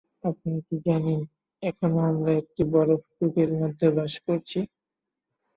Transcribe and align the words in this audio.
আপনি 0.23 0.51
কি 0.67 0.75
জানেন, 0.85 1.19
এখনও 1.63 1.99
আমরা 2.11 2.31
একটি 2.41 2.61
বরফ 2.73 3.01
যুগের 3.17 3.49
মাঝে 3.59 3.87
বাস 3.97 4.13
করছি? 4.25 4.59